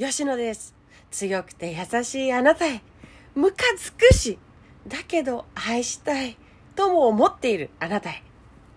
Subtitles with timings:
[0.00, 0.76] 吉野です。
[1.10, 2.82] 強くて優しいあなたへ、
[3.34, 4.38] ムカつくし、
[4.86, 6.36] だけど愛したい、
[6.76, 8.22] とも思っているあなたへ。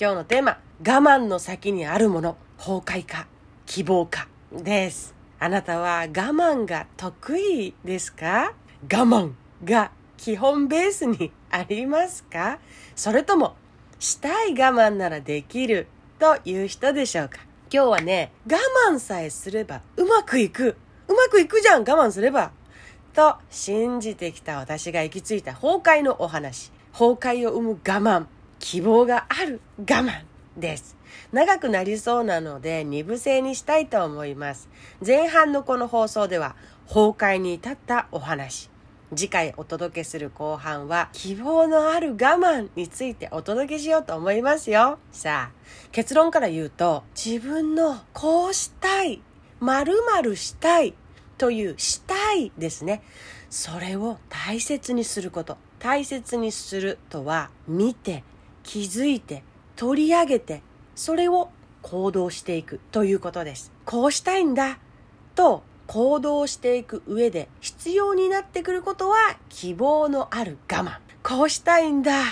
[0.00, 3.26] 今日のテーマ、我慢の先にあるもの、崩壊か、
[3.66, 5.14] 希望か、です。
[5.38, 8.54] あなたは我慢が得意ですか？
[8.84, 12.60] 我慢が基本ベースにありますか？
[12.96, 13.56] それとも、
[13.98, 15.86] したい我慢ならできる
[16.18, 17.40] という人でしょうか？
[17.70, 18.56] 今日はね、我
[18.90, 20.78] 慢さえすればうまくいく。
[21.10, 22.52] うまくいくじゃん、我慢すれば。
[23.12, 26.70] と信じてきた私が行き着いた崩壊のお話。
[26.92, 28.26] 崩壊を生む我慢。
[28.60, 30.22] 希望がある我慢
[30.56, 30.96] です。
[31.32, 34.68] 長くなりそうなので二部制にしたいと思います。
[35.04, 36.54] 前半のこの放送では
[36.86, 38.70] 崩壊に至ったお話。
[39.16, 45.00] 次回お届けする後半は希望のある我慢についてお届けしようと思いますよ。
[45.10, 49.20] さあ、結論から言うと自分のこうしたい、
[49.58, 50.94] 〇〇したい
[51.40, 53.02] というしたいですね。
[53.48, 55.56] それを大切にすること。
[55.78, 58.24] 大切にするとは見て、
[58.62, 59.42] 気づいて、
[59.74, 60.60] 取り上げて、
[60.94, 61.48] それを
[61.80, 63.72] 行動していくということです。
[63.86, 64.80] こうしたいんだ
[65.34, 69.16] と行動していく上で必要になってくることは
[69.48, 70.98] 希望のある我慢。
[71.22, 72.22] こうしたいんだ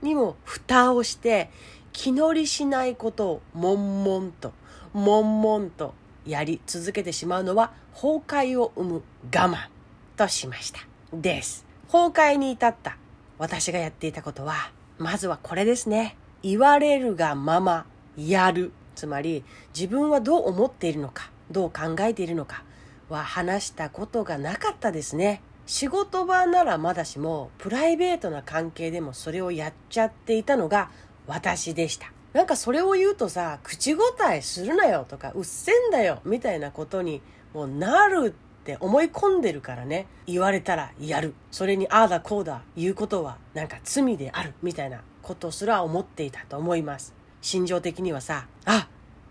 [0.00, 1.50] にも蓋をして
[1.92, 4.54] 気乗りしないことを悶々と
[4.94, 5.92] 悶々と
[6.26, 9.02] やり続けてしまうのは崩壊を生む
[9.34, 9.68] 我慢
[10.16, 10.80] としました。
[11.12, 11.66] です。
[11.90, 12.96] 崩壊に至った
[13.38, 16.16] 私がやっていたことはまずはこれですね。
[16.42, 17.86] 言われるがまま
[18.16, 18.72] やる。
[18.94, 22.62] つまり自分はどう思っているのか、どう考えているのか
[23.08, 25.42] は話したことがなかったですね。
[25.66, 30.90] 仕事場ならまだしも、プライベートな関係でもそれをやっちゃっていたのが
[31.26, 32.12] 私でした。
[32.34, 37.22] なんかそれを言うとさ、口答えするなよとか、うっせんだよみたいなことに
[37.54, 40.08] もうなるって思い込んでるからね。
[40.26, 41.32] 言われたらやる。
[41.52, 47.14] それにああだこうだ言うことはなんか罪であるみたいなことすら思っていたと思います。
[47.40, 48.88] 心情的にはさ、あ、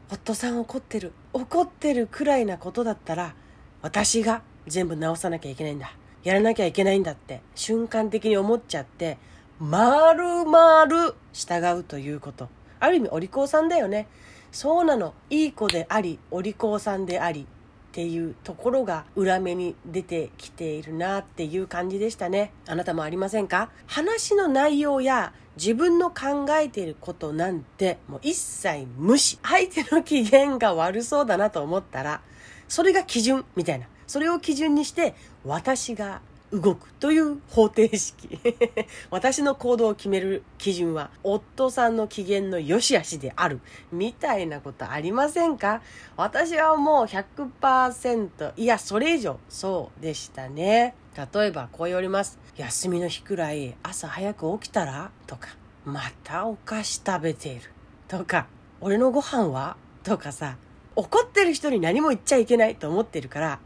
[0.09, 1.11] 夫さん怒ってる。
[1.33, 3.35] 怒ってるくらいなことだったら、
[3.81, 5.91] 私が全部直さなきゃいけないんだ。
[6.23, 9.17] やらなきゃいけないんだって瞬間的に思っちゃって、
[9.59, 12.47] まるまる従うということ。
[12.83, 14.07] ある意味お利口さんだよね。
[14.51, 15.13] そうなの。
[15.29, 17.45] いい子であり、お利口さんであり、っ
[17.93, 22.51] ていうところが裏目に出てきているなっていう感じでしたね。
[22.67, 23.69] あなたもありませんか？
[23.85, 29.39] 話の内容や自分の考えていることなんてもう一切無視。
[29.43, 32.21] 相手の機嫌が悪そうだなと思ったら、
[32.67, 33.85] それが基準みたいな。
[34.07, 35.15] それを基準にして
[35.45, 36.21] 私が
[36.53, 38.39] 動くという方程式。
[39.09, 43.59] 私の行動を決める基準は夫さんの機嫌の良し悪しである。
[43.91, 45.81] みたいなことありませんか？
[46.15, 50.93] 私はもう100%、いや、それ以上そうでしたね。
[51.33, 52.37] 例えばこう言われます。
[52.55, 55.09] 休みの日くらい朝早く起きたら？
[55.25, 55.49] とか、
[55.85, 57.71] またお菓子食べている。
[58.07, 58.45] とか、
[58.79, 59.75] 俺のご飯は？
[60.03, 60.57] とかさ、
[60.95, 63.59] 怒ってる人に何も言っちゃいけないと思ってるから、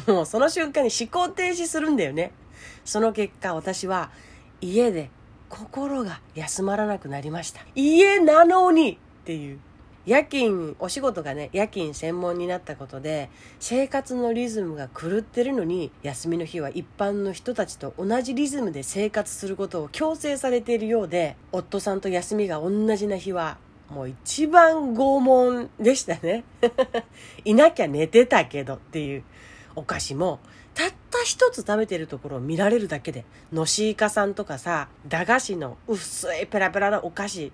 [0.06, 2.32] もうその瞬間に思考停止するんだよね。
[2.84, 4.10] その結果私は
[4.60, 5.10] 家で
[5.48, 7.60] 心が休まらなくなりました。
[7.74, 9.58] 家なのにっていう。
[10.06, 23.56] 夜勤、お仕事がね、夜勤専門になったことで、生活のリズムが狂ってるのに、休みの日は一般の人たちと同じリズムで生活することを強制されているようで、夫さんと休みが同じな日は、
[23.88, 26.44] もう一番拷問でしたね。
[27.46, 29.24] いなきゃ寝てたけどっていう
[29.76, 30.40] お菓子も、
[30.74, 37.52] たった一つ食べてるところを見られるだけで、のしいかさんとかさ、駄菓子の薄いペラペラなお菓子、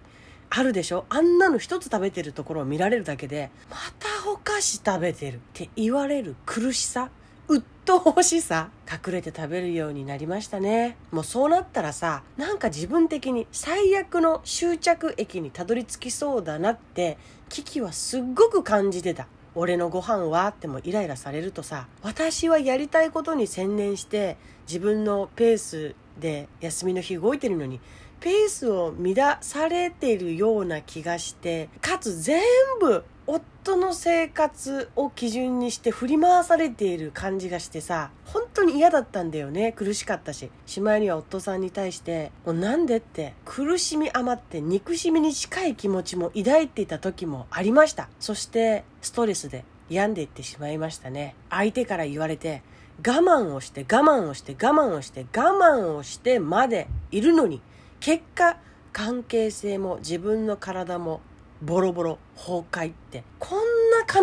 [0.50, 1.04] あるでしょ？
[1.08, 7.10] あんなの一つ食べてるところを見られるだけで、またお菓子食べてるって言われる苦しさ、
[7.46, 10.96] 鬱陶しさ、隠れて食べるようになりましたね。
[11.12, 19.28] もうそうなったらさ、なんか自分的に最悪の終着駅にたどり着きそうだなって、危機はすっごく感じてた。
[19.54, 20.46] 俺のご飯は？
[20.48, 24.36] ってもイライラされるとさ、私はやりたいことに専念して、
[24.66, 27.80] 自分のペースで休みの日動いてるのに、
[28.20, 32.42] ペースを乱されているような気がして、かつ全
[32.80, 39.70] 部夫の生活を基準にして振り回されている感じがしてさ、本当に嫌だったんだよね。
[39.70, 40.50] 苦しかったし。
[40.66, 48.08] しまいには夫さんに対して、もうなんでって苦しみ余って憎しみに近い気持ちも抱いていた時もありました。
[48.18, 51.36] そしてストレスで病んでいってしまいましたね。
[51.50, 52.62] 相手から言われて、
[53.06, 57.62] 我慢をして我慢をして我慢をして我慢をしてまでいるのに、
[58.00, 58.56] 結果
[58.92, 61.20] 関係性も自分の体も
[61.62, 63.58] ボロボロ崩壊ってこん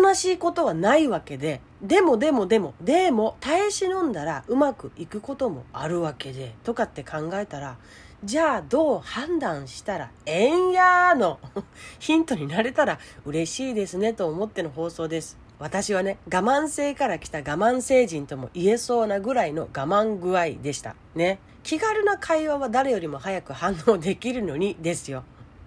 [0.02, 7.76] な悲しいことはないわけででもでもでも、でも耐え忍んだらうまくいくこともあるわけで、とかって考えたら、
[8.24, 11.38] じゃあどう判断したらええんやーの
[12.00, 15.38] ヒントになれたら嬉しいですねと思っての放送です。
[15.60, 20.96] 私はね、我慢性から来た我慢星人とも言えそうなぐらいの我慢具合でした。
[21.14, 21.38] ね。
[21.62, 25.22] 気軽な会話は誰よりも早く反応できるのにですよ。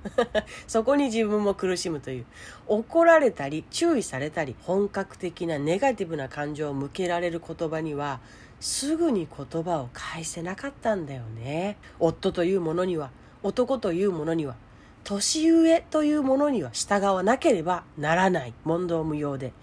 [0.67, 2.25] そこに自分も苦しむという。
[2.67, 8.19] 怒られたり注意されたり本格的なネガティブな感情を向けられる言葉には
[8.59, 11.77] すぐに言葉を返せなかったんだよね。
[11.99, 13.11] 夫というものには
[13.43, 14.55] 男というものには
[15.03, 18.53] 年上というものには従わなければならない。
[18.63, 19.53] 問答無用で。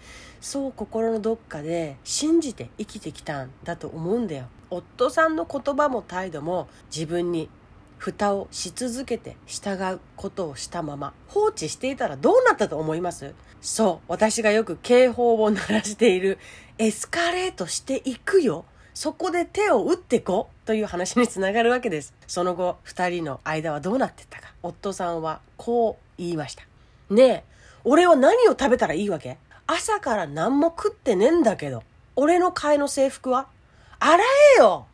[0.41, 4.45] そう心のどっかで信じて生きてきたんだと思うんだよ。
[4.69, 7.49] 夫さんの言葉も態度も自分に
[7.99, 13.35] 蓋をし続けて従うことをしたまま放置していたらどうなったと思います？
[13.61, 16.39] そう私がよく警報を鳴らしている
[16.77, 18.65] エスカレートしていくよ。
[18.93, 22.13] そこで手を打ってこという話につながるわけです。
[22.25, 24.53] その後2人の間はどうなってったか。
[24.63, 26.63] 夫さんはこう言いました。
[27.09, 27.43] ねえ
[27.83, 29.37] 俺は何を食べたらいいわけ？
[29.67, 31.83] 朝から何も食ってねえんだけど
[32.15, 33.47] 俺の替えの制服は？
[33.99, 34.23] 洗
[34.57, 34.87] えよ！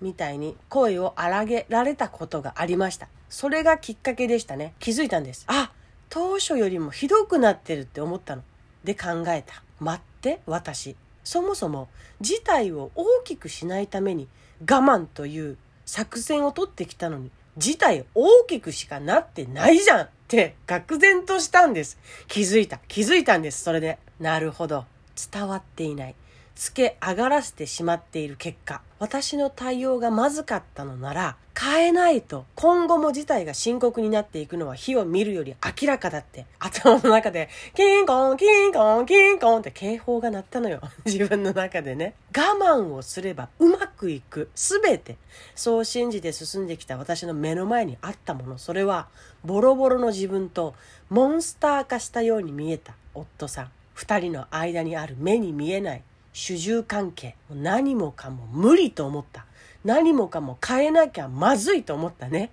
[0.00, 3.08] みたいに声を荒げられたことがありました。
[3.28, 4.74] それがきっかけでしたね。
[4.78, 5.44] 気づいたんです。
[5.48, 5.72] あ、
[6.08, 8.42] 当初よりもひどくなってるって思ったの。
[8.84, 9.62] で考えた。
[9.80, 10.96] 待って、私。
[11.24, 11.88] そもそも
[12.20, 14.28] 事態を大きくしないために
[14.62, 21.98] 我慢という作戦を取ってきたのに、事態大きくしかなってないじゃんって愕然としたんです。
[22.28, 22.78] 気づいた。
[22.88, 23.62] 気づいたんです。
[23.62, 23.98] それで。
[24.20, 24.86] なるほど。
[25.32, 26.14] 伝わっていない。
[26.58, 40.80] つけ上がらせてしまっている結果、私の対応がまずかったのなら、変えないと今後も事態が深刻になっていくのは火を見るより明らかだって頭の中でキンコンキンコンキンコンって警報が鳴ったのよ。
[41.06, 42.14] 自分の中でね。
[42.36, 44.50] 我慢をすればうまくいく。
[44.54, 45.16] すべて。
[45.54, 48.58] そう信じて進んできた私の目の前にあったもの。
[48.58, 49.08] それは
[49.44, 50.74] ボロボロの自分と
[51.08, 53.70] モンスター化したように見えた夫さん。
[53.94, 56.02] 二人の間にある目に見えない
[56.38, 57.34] 主従関係。
[57.50, 59.44] 何もかも無理と思った。
[59.84, 62.52] 何もかも変えなきゃまずいと思ったね。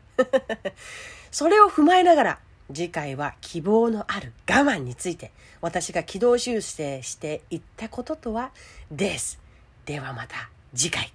[1.30, 2.40] それを踏まえながら
[2.74, 8.50] 次回は希望のある我慢について私が軌道修正していったこととは
[8.90, 9.40] です。
[9.86, 11.14] ではまた次回。